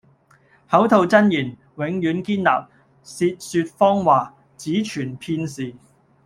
[0.67, 1.45] 口吐真言，
[1.77, 2.69] 永遠堅立；
[3.03, 5.75] 舌說謊話，只存片時。